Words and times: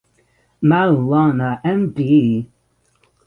Maulana 0.69 1.49
Md. 1.79 1.97